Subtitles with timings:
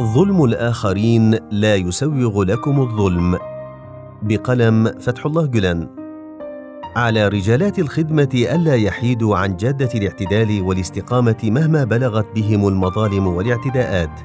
[0.00, 3.38] ظلم الآخرين لا يسوغ لكم الظلم.
[4.22, 5.88] بقلم فتح الله جلان.
[6.96, 14.20] على رجالات الخدمة ألا يحيدوا عن جادة الاعتدال والاستقامة مهما بلغت بهم المظالم والاعتداءات.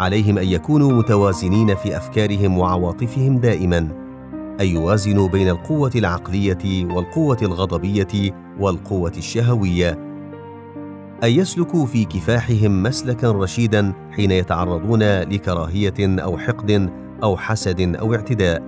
[0.00, 3.78] عليهم أن يكونوا متوازنين في أفكارهم وعواطفهم دائما.
[4.60, 10.11] أن يوازنوا بين القوة العقلية والقوة الغضبية والقوة الشهوية.
[11.22, 16.90] أن يسلكوا في كفاحهم مسلكا رشيدا حين يتعرضون لكراهية أو حقد
[17.22, 18.62] أو حسد أو اعتداء.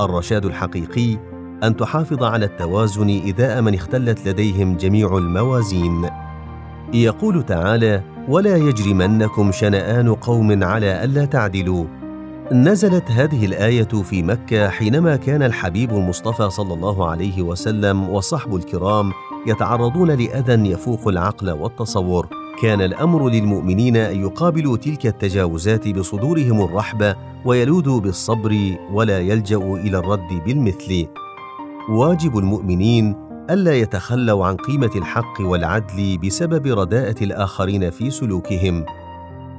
[0.00, 1.18] الرشاد الحقيقي
[1.64, 6.08] أن تحافظ على التوازن إذا من اختلت لديهم جميع الموازين.
[6.94, 11.84] يقول تعالى: ولا يجرمنكم شنآن قوم على ألا تعدلوا.
[12.52, 19.12] نزلت هذه الآية في مكة حينما كان الحبيب المصطفى صلى الله عليه وسلم وصحب الكرام
[19.46, 22.28] يتعرضون لأذى يفوق العقل والتصور.
[22.62, 30.42] كان الأمر للمؤمنين أن يقابلوا تلك التجاوزات بصدورهم الرحبة ويلوذوا بالصبر ولا يلجأوا إلى الرد
[30.46, 31.06] بالمثل.
[31.90, 33.16] واجب المؤمنين
[33.50, 38.84] ألا يتخلوا عن قيمة الحق والعدل بسبب رداءة الآخرين في سلوكهم.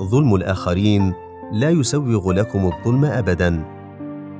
[0.03, 1.13] ظلم الآخرين
[1.51, 3.65] لا يسوغ لكم الظلم ابدا.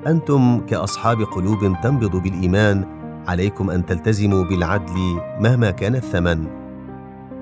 [0.08, 6.48] أنتم كأصحاب قلوب تنبض بالإيمان عليكم أن تلتزموا بالعدل مهما كان الثمن.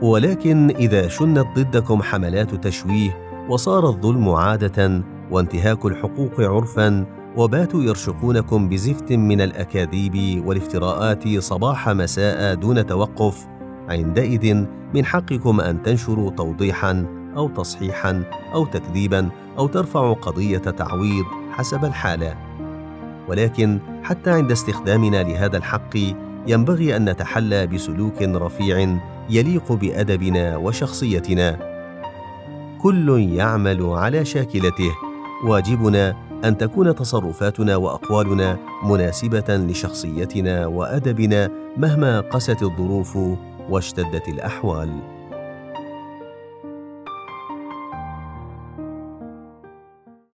[0.02, 7.06] ولكن إذا شنت ضدكم حملات تشويه وصار الظلم عادة وانتهاك الحقوق عرفا
[7.38, 13.48] وباتوا يرشقونكم بزفت من الأكاذيب والافتراءات صباح مساء دون توقف
[13.90, 17.06] عندئذ من حقكم أن تنشروا توضيحا
[17.38, 22.49] أو تصحيحا أو تكذيبا أو ترفعوا قضية تعويض حسب الحالة.
[23.30, 25.98] ولكن حتى عند استخدامنا لهذا الحق
[26.48, 28.98] ينبغي أن نتحلى بسلوك رفيع
[29.30, 31.60] يليق بأدبنا وشخصيتنا.
[32.82, 34.92] كل يعمل على شاكلته.
[35.46, 43.18] واجبنا أن تكون تصرفاتنا وأقوالنا مناسبة لشخصيتنا وأدبنا مهما قست الظروف
[43.70, 45.19] واشتدت الأحوال.